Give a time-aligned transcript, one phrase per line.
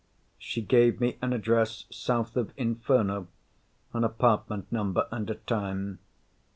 [0.39, 3.27] She gave me an address south of Inferno,
[3.93, 5.99] an apartment number and a time.